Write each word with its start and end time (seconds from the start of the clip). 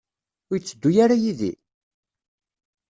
Ur 0.49 0.57
yetteddu 0.57 0.91
ara 1.03 1.15
yid-i? 1.21 1.53